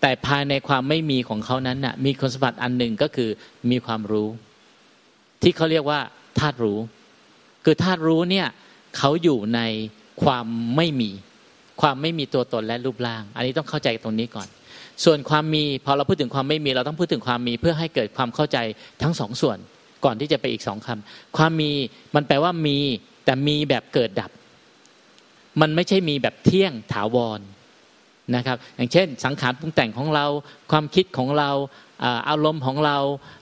[0.00, 3.30] แต่ภายในความไม่มีของเขานั้นน่ะมีคุณสมบัติอันหนึ่งก็คือ
[3.70, 4.28] มีความรู้
[5.42, 6.00] ที่เขาเรียกว่า
[6.38, 6.78] ธาตุรู้
[7.64, 8.46] คือธาตุรู้เนี่ย
[8.96, 9.60] เขาอยู่ใน
[10.22, 11.10] ความไม่มี
[11.80, 14.48] ความไม่มีตัวตนและรูปร่าง อันนี้ต้องเข้าใจตรงนี้ก่อน
[15.04, 18.58] ส่วนความมีพอเราพูดถึงความไม่มีเราต้องพูดถึงความมีเพื่อให้เกิดความเข้าใจ
[19.02, 19.58] ทั้งสองส่วน
[20.04, 21.70] ก่อนที่จะไปอีกสองคำความมี
[22.14, 22.78] มันแปลว่ามี
[23.24, 24.30] แต่มีแบบเกิดดับ
[25.60, 27.40] มันไม่ใช่มีแบบเที่ยงถาวร
[28.36, 30.26] นะครับ อย่างเช่น สังขารปรุงแต่งของเรา
[30.70, 31.50] ความคิดของเรา
[32.28, 32.98] อารมณ์ของเรา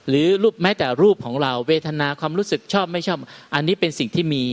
[0.09, 3.17] หรือรูปแม้แต่รูปของเรา เวทนาความรู้สึกชอบไม่ชอบ
[3.55, 4.43] อันนี้เป็นสิ่งที่มี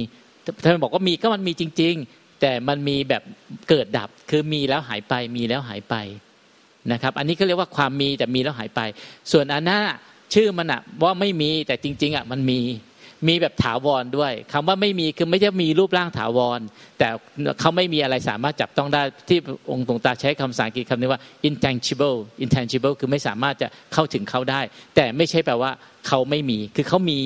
[0.62, 3.22] ท่านบอกว่ามีก็มันมีจริง ๆ แต่มันมีแบบ
[3.68, 5.94] เกิดดับคือมีแล้วหายไปมีแล้วหายไป
[6.92, 8.80] นะครับ อันนี้ก็เรียกว่าความมีแต่มีแล้วหายไป
[9.32, 9.82] ส่วนอันนั้น
[10.34, 12.60] ชื่อมันอะว่าไม่มีแต่จริง ๆอะมันมี
[13.28, 16.60] มีแบบถาวรด้วยคำว่าไม่มีคือไม่ใช่มีรูปร่างถาวร
[16.98, 17.08] แต่
[17.60, 19.38] เขาไม่มีอะไรสามารถจับต้องได้ที่
[19.70, 24.60] องค์ตรงตาใช้คำภาษาอังกฤษคำนี้ว่า intangible intangible คือไม่สามารถจะเข้าถึงเขาได้
[24.96, 25.70] แต่ไม่ใช่แปลว่า
[26.06, 27.18] เขาไม่มี คือเขามี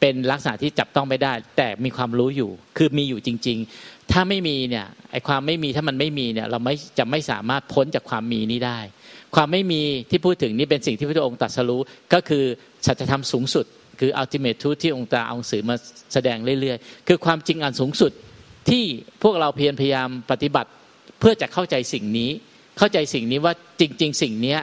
[0.00, 8.78] เป็นลักษณะที่จับต้องไม่ได้ แต่มีความรู้อยู่ คือมีอยู่จริง ๆ ถ้าไม่มีเนี่ยไอความไม่มีถ้ามันไม่มีเนี่ยเราไม่จะไม่สามารถพ้นจากความมีนี้ได้
[9.34, 11.80] ความไม่มีที่พูดถึงนี่เป็นสิ่งที่พระองค์ตรัสรู้
[12.14, 12.44] ก็คือ
[12.86, 13.66] สัจธรรมสูงสุด
[14.00, 15.76] คือ ultimate truth ที่องค์ตาเอาสื่อมา
[16.12, 18.12] แสดงเรื่อยๆ คือความจริงอันสูงสุด
[18.70, 18.84] ที่
[19.22, 20.70] พวกเราเพียรพยายามปฏิบัติ
[21.20, 22.30] เพื่อจะเข้าใจสิ่งนี้
[22.78, 24.60] เข้าใจสิ่งนี้ว่าจริง ๆ สิ่งเนี้ย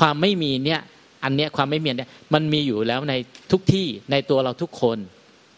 [0.00, 0.80] ความไม่มีเนี่ย
[1.24, 3.14] อันเนี้ยความไม่มีเนี่ยมันมีอยู่แล้วใน
[3.52, 4.98] ทุกที่ในตัวเราทุกคน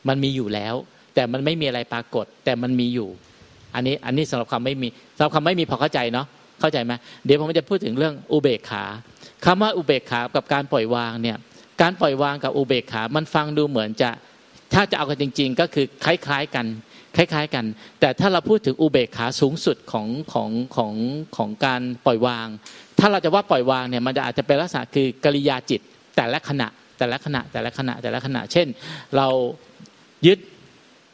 [0.08, 0.74] มันมีอยู่แล้ว
[1.14, 3.08] แต่มันไม่มีอะไรปรากฏ แต่มันมีอยู่
[3.74, 6.26] อันนี้อันนี้สำหรับความไม่มีสำหรับความไม่มีพอเข้าใจเนาะ
[6.60, 6.92] เข้าใจไหม
[7.24, 8.84] เดี๋ยวผมจะพูดถึงเรื่องอุเบกขา
[9.44, 11.36] คำว่าอุเบกขากับการปล่อยวางเนี่ย
[11.80, 14.10] การปล่อยวางกับอุเบกขา มันฟังดูเหมือนจะ
[14.74, 16.66] ถ้าจะเอากันจริง ๆ ก็คือคล้ายๆกัน
[17.16, 17.64] คล้ายๆกัน
[18.00, 20.94] แต่ถ้าเราพูดถึงอุเบกขาสูงสุดของของของ
[21.36, 22.48] ของการปล่อยวาง
[22.98, 25.80] ถ้าเราจะว่าปล่อยวางเนี่ยมันจะอาจจะเป็นลักษณะคือกริยาจิต
[26.16, 28.66] แต่ละขณะแต่ละขณะแต่ละขณะแต่ละขณะ เช่น
[29.16, 29.28] เรา
[30.26, 30.38] ยึด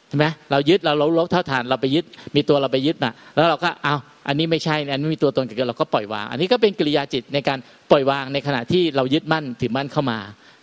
[0.09, 2.05] ใช่ไหมเรายึดเราลบลบเท่าฐานเราไปยึด
[2.37, 3.95] มีตัวเราไปยึดมาแล้วเราก็เอา
[4.29, 7.59] อันนี้ไม่ใช่อันนี้มีตัวตนเกิดเราก็ปล่อยวาง อันนี้ก็เป็นกิริยาจิตในการ
[7.91, 10.19] ปล่อยวางในขณะที่เรายึดมั่นถือมั่นเข้ามา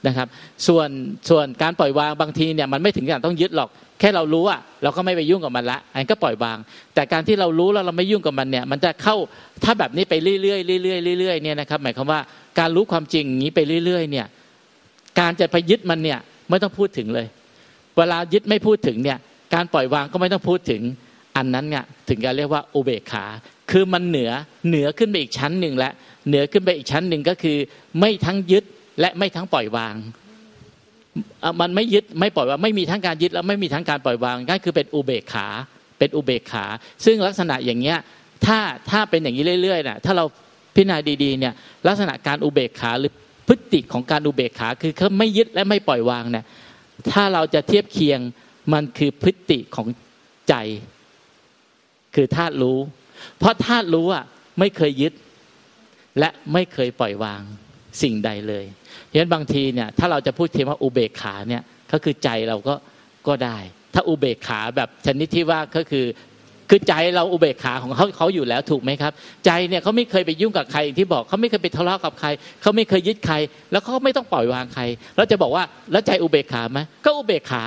[0.07, 0.27] นะครับ
[0.67, 0.89] ส่วน
[1.29, 6.57] ส่วนการปล่อยวางบางทีเนี่ยมันไม่ถึงกับต้องยึดหรอก แค่เรารู้อะเราก็ไม่ไปยุ่งกับมันละอันก็ปล่อยวาง
[6.93, 9.15] แต่การที่เรารู้แล้วเราไม่ยุ่งกับมันเนี่ย มันจะเข้า
[9.63, 12.19] ถ้าแบบนี้ไปเรื่อยๆเรื่อยๆเรื่อยๆเนี่ยนะครับ หมายความว่า
[12.59, 14.27] การรู้ความจริงอย่างนี้ไปเรื่อย ๆ เนี่ย
[15.19, 17.27] การจะไปยึดมันเนี่ยไม่ต้องพูดถึงเลย
[17.97, 19.17] เวลายึดไม่พูดถึงเนี่ย
[19.53, 20.81] การปล่อยวางก็ไม่ต้องพูดถึง
[21.35, 23.25] อันนั้นเนี่ยถึงจะเรียกว่าอุเบกขา
[23.71, 24.31] คือมันเหนือ
[24.67, 25.91] เหนือขึ้นไปอีกชั้นหนึ่งและ
[26.27, 27.57] เหนือขึ้นไปอีกชั้นหนึ่งก็คือ
[27.99, 28.63] ไม่ทั้งยึด
[28.99, 29.95] และไม่ทั้งปล่อยวาง
[31.61, 35.47] มันไม่ยึดไม่ปล่อยวางไม่มีทั้งการยึดแล้วไม่มีทั้งการปล่อยวางนั่นคือเป็นอุเบกขา
[35.99, 36.65] เป็นอุเบกขา
[37.05, 37.97] ซึ่งลักษณะอย่างเงี้ย
[38.45, 40.25] ถ้าถ้าเป็นอย่างนี้เรื่อยๆนะถ้าเรา
[40.75, 41.53] พิจารณาดีๆเนี่ย
[41.87, 43.11] ลักษณะการอุเบกขาหรือ
[43.47, 46.45] พฤติของการอุเบกขาคือเขาไม่ยึดและไม่ปล่อยวางเนี่ย
[47.11, 48.19] ถ้าเราจะเทียบเคียง
[48.73, 49.87] มันคือพฤติของ
[50.49, 50.55] ใจ
[52.15, 52.79] คือธาตุรู้
[53.39, 54.25] เพราะธาตุรู้อะ
[54.59, 55.13] ไม่เคยยึด
[56.19, 57.41] และไม่เคยปล่อยวาง
[58.01, 58.65] สิ่งใดเลย
[59.05, 62.75] เพราะฉะนั้นบางทีเนี่ยถ้าเราจะพูดเทว่าอุเบกขาเนี่ยก็คือใจเราก็
[63.27, 63.57] ก็ได้
[63.93, 66.05] ถ้าอุเบกขาแบบชนิดที่ว่าก็คือ
[66.69, 69.11] คือใจเราอุเบกขาของเขาเขาอยู่แล้วถูกไหมครับ
[69.45, 72.27] ใจเนี่ยเขาไม่เคยไปยุ่งกับใครที่บอกเขาไม่เคยไปทะเลาะกับใคร
[72.61, 73.35] เขาไม่เคยยึดใคร
[73.71, 74.83] แล้วเขาไม่ต้องปล่อยวางใคร
[75.15, 77.63] แล้วจะบอกว่าแล้วใจอุเบกขาไหมก็อุเบกขา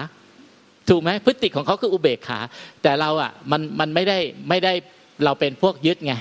[0.88, 2.38] ถูกไหมพฤติของเขาคืออุเบกขา
[2.83, 4.72] แต่เราอะมันมันไม่ได้ไม่ได้
[5.24, 6.14] เราเป็นพวกยึดไง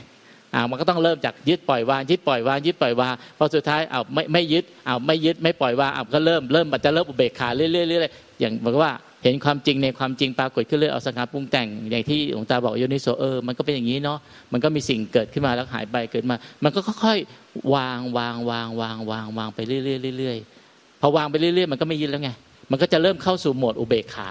[0.54, 14.20] อ่ามันก็ต้องเริ่มจากยึดปล่อยวางยึดปล่อยวางยึดปล่อยวางพอสุดท้ายเอาไม่ไม่ยึดเอาไม่ยึดไม่ปล่อยวางเอาก็เริ่มเริ่มมันจะเริ่มอุเบกขาเรื่อยๆเรื่อยๆอย่างบอกว่าเห็นความจริงในความจริงปรากฏขึ้นเรื่อยเอาสังขารปรุงแต่งอย่างที่หลวงตาบอกโยนิโสเออมันก็เป็นอย่างนี้เนาะ
[14.52, 22.30] มันก็มีสิ่งเกิดขึ้นมาแล้วหายไปเกิดมา มันก็ค่อยๆวางวางวางวางวางวางไปเรื่อยๆเรื่อยๆพอวางไปเรื่อยๆมันก็ไม่ยึดแล้วไง
[22.72, 24.30] มันก็จะเริ่มเข้าสู่โหมดอุเบกขา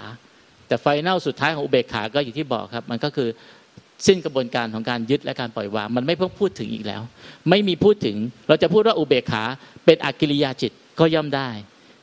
[0.67, 3.29] แต่ไฟแนลสุดท้ายของอุเบกขาก็อย่างที่บอกครับ มันก็คือ
[4.07, 7.01] สิ้นกระบวนการของการยึดและการปล่อยวาง มันไม่เพิ่งพูดถึงอีกแล้ว
[7.49, 8.15] ไม่มีพูดถึง
[8.47, 9.43] เราจะพูดว่าอุเบกขา
[9.85, 11.49] เป็นอกิริยาจิตก็ย่อมได้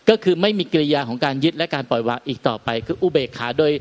[0.09, 3.72] ก็คือไม่มีกิริยาของการยึดและการปล่อยวางอีกต่อไป คืออุเบกขาโดย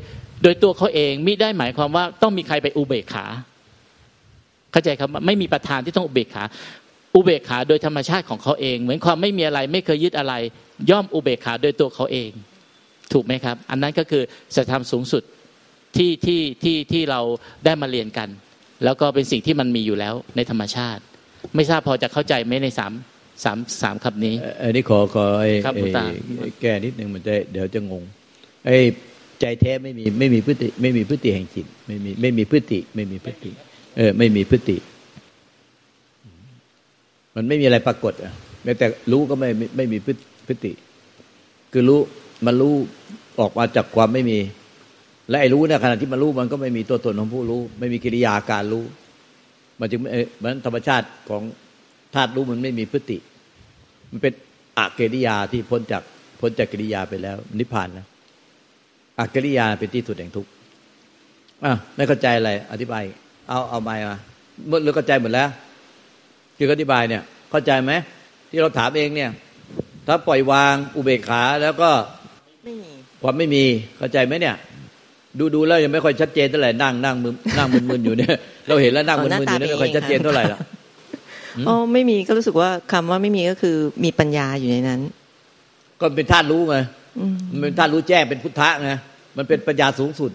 [0.43, 3.25] โดยตัวเขาเองมิได้หมายความว่าต้องมีใครไปอุเบกขา
[4.71, 6.43] เข้าใจครับไม่มีประธานที่ต้องอุเบกขา
[7.15, 10.33] อุเบกขาโดยธรรมชาติของเขาเอง เหมือนความไม่มีอะไรไม่เคยยึดอะไร
[10.89, 12.31] ย่อมอุเบกขาโดยตัวเขาเอง
[13.13, 14.23] ถูกไหมครับ อันนั้นก็คือ
[14.55, 15.23] สัจธรรมสูงสุด
[15.97, 17.21] ที่ที่ที่ที่เรา
[17.65, 18.29] ได้มาเรียนกัน
[18.83, 21.01] แล้วก็เป็นสิ่งที่มันมีอยู่แล้วในธรรมชาติ
[21.55, 22.91] ไม่ทราบพอจะเข้าใจไหมในสาม
[23.43, 26.05] สามสามคำนี้ อันนี้ขอขอไอ้ครับหลวงตา
[26.61, 28.03] แก้นิดนึงมันจะเดี๋ยวจะงง
[28.65, 28.77] ไอ้
[29.41, 33.51] ใจแท้ไม่มีไม่มีพฤติไม่มีพฤติแห่งจิตไม่มีไม่มีพฤติไม่มีพฤติ
[33.97, 34.77] เออ ไม่มีพฤติ
[37.35, 40.07] มันไม่มีอะไรปรากฏอะแม้แต่รู้ก็ไม่ไม่มีพ
[40.51, 40.71] ฤติ
[41.71, 41.99] คือรู้
[42.45, 42.73] มันรู้
[43.39, 44.37] ออกมาจากความไม่มี
[45.29, 48.85] และไอ้รู้เนี่ยขณะที่มันรู้มันก็ไม่มีตัวตนของผู้รู้ ไม่มีกิริยาการรู้
[49.79, 49.99] มันจึง
[50.37, 51.43] เหมือนธรรมชาติของ
[52.15, 53.17] ธาตุรู้มันไม่มีพฤติ
[54.11, 54.33] มันเป็น
[54.77, 56.03] อากิริยาที่พ้นจาก
[56.39, 58.05] พ้นจากกิริยาไปแล้ว นิพพานนะ
[59.19, 60.49] อากิริยาเป็นที่สุดแห่งทุกข์
[61.63, 63.03] อะไม่เข้าใจอะไรอธิบาย
[63.49, 64.17] เอาเอาไม้มา
[64.67, 65.49] เมื่อหรือเข้าใจหมดแล้ว
[66.57, 67.93] คืออธิบายเนี่ย เข้าใจไหม
[68.49, 69.31] ที่เราถามเองเนี่ย
[70.07, 71.91] ถ้าปล่อยวางอุเบกขาแล้วก็
[72.63, 73.63] ไม่มีความไม่มี
[73.97, 74.55] เข้าใจไหมเนี่ย
[75.39, 78.35] ดูดูแล้วยังไม่ค่อยชัดเจนเท่าไหร่นั่งนั่งมึนนั่งมึนๆอยู่เนี่ย
[78.67, 80.59] เราเห็นแล้วนั่งมึนๆอยู่เนี่ยไม่ค่อยชัดเจนเท่าไหร่ละ
[81.67, 84.99] อ๋อไม่มีก็รู้สึกว่าคำว่าไม่มีก็คือมีปัญญาอยู่ในนั้น
[86.01, 86.77] ก็เป็นธาตุรู้ไง
[87.19, 88.91] อืมมันเป็นธาตุรู้แจ้งเป็นพุทธะไง
[89.37, 90.31] มันเป็นปัญญาสูงสุด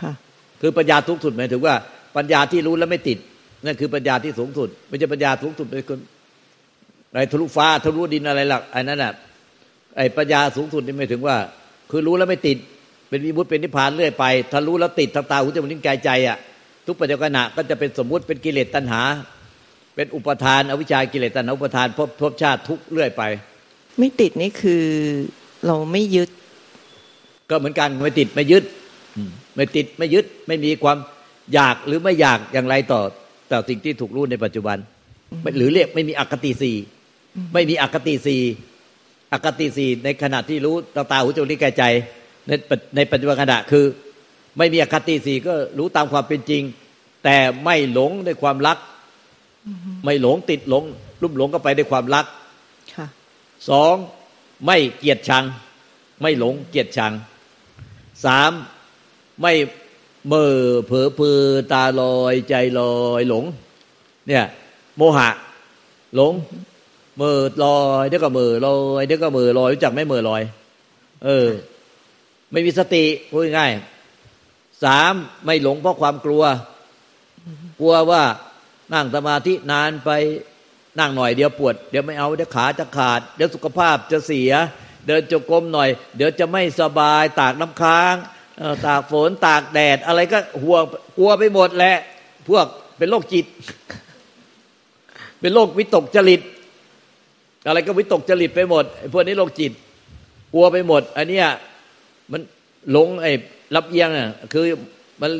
[0.00, 0.12] ค่ะ
[0.60, 1.74] คือปัญญาสูงสุดหมายถึงว่า
[2.16, 3.18] ปัญญาที่รู้แล้วไม่ติด
[3.64, 5.98] นั่นคือปัญญาที่สูงสุด ไม่ใช่ปัญญาสูงสุดเป็นคน
[7.12, 9.12] อะไรทะลุฟ้าทะลุดินอะไรหลักไอ้นั่นน่ะ
[9.96, 11.36] ไอ้ปัญญาสูงสุดนี่หมายถึงว่า
[11.90, 12.58] คือรู้แล้วไม่ติด
[13.10, 16.38] เป็นวิมุตติเป็นนิพพานเรื่อยไปถ้ารู้แล้วติดทางตาหูจมูกลิ้นกายใจอะ
[16.86, 19.02] ทุกปัจจุบันก็จะเป็นสมมุติเป็นกิเลสตัณหา
[19.94, 23.22] เป็นอุปทานอวิชชากิเลสตัณหาอุปทานภพภพชาติทุกเรื่อยไป
[23.98, 24.84] ไม่ติดนี่คือ
[25.66, 26.28] เราไม่ยึด
[27.50, 28.64] ก็เหมือนกันไม่ติดไม่ยึด
[29.16, 30.98] อืมไม่ติดไม่ยึดไม่มีความ
[31.54, 33.00] อยากหรือไม่อยากอย่างไรต่อ
[33.50, 34.76] ต่อสิ่งที่ถูกรู้ในปัจจุบัน
[35.42, 36.72] ไม่หรือเรียกไม่มีอคติสี
[37.52, 38.36] ไม่มีอคติสี
[39.32, 41.84] อคติสีในขณะที่รู้ตาตาหูจมูกลิ้นกายใจ
[42.48, 43.84] ในปัจในปัจจุบันขณะคือ
[44.58, 46.62] ไม่มีอคติสีก็รู้ตามความเป็นจริง
[47.24, 48.78] แต่ไม่หลงด้วยความรัก
[50.04, 50.84] ไม่หลงติดหลง
[51.22, 52.26] รุ่มหลงก็ไปด้วยความรัก
[52.94, 53.06] ค่ะ
[53.68, 53.94] สอง
[54.66, 55.44] ไม่เกียดชัง
[56.20, 57.12] ไม่หลงเกียดชัง
[58.24, 58.52] สาม
[59.40, 59.52] ไม่
[60.28, 60.50] เมื่อ
[60.86, 61.40] เผลอเพอ
[61.72, 63.44] ตาลอยใจลอยหลง
[64.28, 64.44] เนี่ย
[64.96, 65.28] โมหะ
[66.14, 66.32] หลง
[67.16, 70.42] เมื่อลอยเดี๋ยวก็เมื่อลอยเดี๋ยวก็เมื่อลอยรู้จักไหม่เมื่อลอย
[71.24, 71.48] เออ
[72.52, 73.72] ไม่มีสติพูดง่าย
[74.84, 76.44] สามไม่หลงเพราะความกลัว
[77.80, 78.22] กลัวว่า
[78.94, 80.10] นั่งสมาธินานไป
[80.98, 84.52] นั่งหน่อยเดี๋ยวปวด เดี๋ยวไม่เอาเดี๋ยวขาจะขาด เดี๋ยวสุขภาพจะเสีย
[85.06, 88.14] เดินจงกรมหน่อย เดี๋ยวจะไม่สบายตากน้ำค้าง
[88.86, 90.82] ตากฝนตากแดด อะไรก็ห่วง
[91.18, 91.96] กลัวไปหมดแหละ
[92.48, 92.66] พวก
[92.98, 93.46] เป็นโรคจิต
[95.40, 96.40] เป็นโรควิตกจริต
[97.66, 99.72] อะไรก็วิตกจริตไปหมดพวกนี้โรคจิต
[100.52, 101.46] กลัวไปหมด อันเนี้ย
[102.32, 102.42] มัน
[102.92, 103.32] หลงไอ้
[103.74, 104.64] รับเอียงอะคือ
[105.22, 105.30] มัน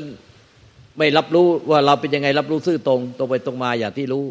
[0.99, 4.25] ไม่รับรู้ว่าเราเป็นยังไงรับรู้ซื่อตรงตรงไปตรงมาอย่างที่รู้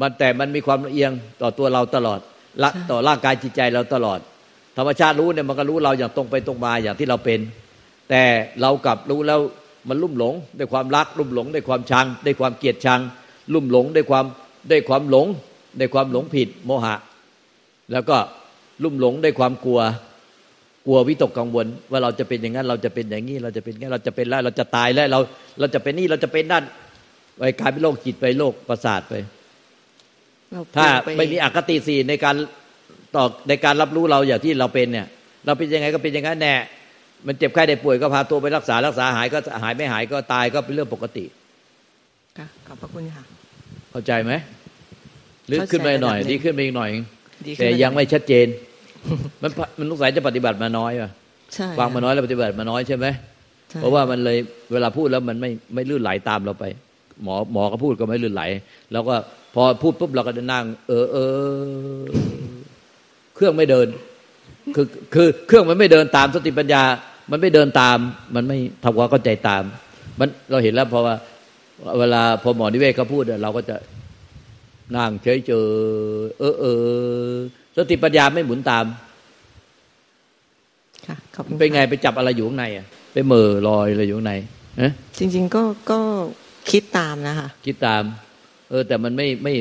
[0.00, 1.10] มันแต่มันมีความละเอียง
[1.42, 2.20] ต่อตัวเราตลอด
[2.62, 4.18] ละใช่ต่อร่างกายจิตใจเราตลอด
[4.76, 7.40] ธรรมชาติรู้เนี่ยมันก็รู้เราอย่างตรงไปตรงมาอย่างที่เราเป็น
[8.10, 8.22] แต่
[8.60, 9.40] เรากลับรู้แล้ว
[9.88, 13.00] มันลุ่มหลงด้วยความรักลุ่มหลงด้วยความชังด้วยความเกลียดชัง
[13.54, 14.24] ลุ่มหลงด้วยความ
[14.70, 15.26] ด้วยความหลง
[15.80, 16.94] ด้วยความหลงผิดโมหะ
[17.92, 18.16] แล้วก็
[18.82, 19.80] ลุ่มหลงด้วยความกลัว
[20.86, 25.18] กลัววิตกกังวลว่าเราจะเป็นอย่างนั้น เราจะเป็นอย่างนี้ เราจะเป็นอย่างนั้นเราจะเป็นแล้วเราจะตายแล้วเรา
[25.60, 26.64] เราจะเป็นนี่เราจะเป็นนั่น
[27.38, 29.14] ไปกลายเป็นโรคจิตไปโรคประสาทไป
[30.50, 32.36] เราปถ้าปไม่มีอคติสี่ในการ
[33.16, 35.06] ต่อในการรับรู้เราอย่างที่เราเป็นเนี่ย
[35.46, 36.54] เราเป็นยังไงก็เป็นอย่างนั้นแน่
[37.26, 41.24] มันเจ็บไข้ได้ป่วยก็พาตัวไปรักษารักษาหายก็หายไม่หายก็ตายก็เป็นเรื่องปกติ
[42.38, 43.24] ค่ะขอบพระคุณค่ะ
[43.90, 44.32] เข้าใจไหม
[45.48, 46.90] หรือเข้าใจขึ้นไปหน่อยระดับหนึ่งดีขึ้นไปอีกหน่อย
[47.46, 48.46] ดีขึ้นแต่ระดับยังไม่ชัดเจน
[49.42, 51.10] มันมันสงสัยจะปฏิบัติมาน้อยว่ะ
[51.54, 53.06] ใช่ฟังมาน้อยแล้วปฏิบัติมาน้อยใช่ไหม
[53.70, 54.38] ใช่เพราะว่ามันเลย
[54.72, 56.64] เวลาพูดแล้วมันไม่ไม่ลื่นไหลตามเราไป
[57.22, 58.42] หมอหมอก็พูดก็ไม่ลื่นไหล
[58.92, 59.14] แล้วก็
[59.54, 61.16] พอพูดปุ๊บเราก็จะนั่ง เออเอ
[61.98, 62.02] อ
[63.34, 63.86] เครื่องไม่เดิน
[64.76, 66.82] คือคือเครื่องมันไม่เดินตามสติปัญญา
[67.30, 67.98] มันไม่เดินตาม
[68.34, 69.62] มันไม่ทำความเข้าใจตาม
[70.18, 71.14] มันเราเห็นแล้วเพราะว่า
[71.98, 73.76] เวลาพอหมอนิเวศเขาพูดอะเราก็จะ
[74.96, 75.66] นั่งเฉยเจอ
[76.38, 76.64] เออเอ
[77.30, 77.32] อ
[77.76, 78.84] สติปัญญาไม่หมุนตาม
[81.06, 84.34] ค่ะขอบคุณเป็นไงค่ะไปจับอะไรอยู่ข้างในอะไปเหม่อลอยอะไรอยู่ข้างใน
[84.80, 86.00] ฮะจริง ๆ ก็ก็
[86.70, 88.02] คิดตามนะคะคิดตาม
[88.70, 89.52] เออ แต่มันไม่ไม่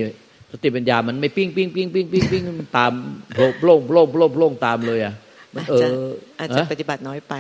[0.52, 2.92] สติปัญญามันไม่ปิ้งปิ้งปิ้งปิ้งปิ้งปิ้งมันตาม
[3.34, 5.14] โผล่โล่งโล่งโล่งโล่งตามเลยอะ
[5.56, 6.02] มันอาจเอจะอ
[6.40, 7.34] อาจจะฮะปฏิบัติน้อยไป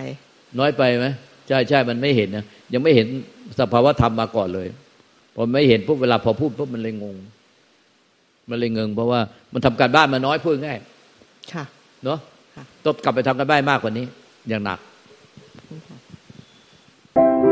[0.59, 1.07] น้อยไปไหม
[1.47, 3.07] ใช่ใช่มันไม่เห็นนะยังไม่เห็น
[3.59, 4.67] สภาวะธรรมมาก่อนเลย
[5.35, 7.15] พอไม่เห็นปุ๊บเวลาพอพูดปุ๊บมันเลยงง
[8.49, 9.19] มันเลยเงิงเพราะว่า
[9.53, 10.77] มันทำการบ้านมาน้อยพูดง่าย
[11.53, 11.63] ค่ะ
[12.05, 12.19] เนาะ
[12.83, 14.05] ต้องกลับไปทำการบ้านมากกว่านี้
[14.49, 14.79] อย่างหนัก
[17.15, 17.48] Thank you.